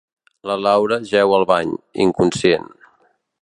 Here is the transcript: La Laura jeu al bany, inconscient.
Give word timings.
La 0.51 0.53
Laura 0.67 0.97
jeu 1.11 1.35
al 1.37 1.45
bany, 1.51 1.75
inconscient. 2.07 2.67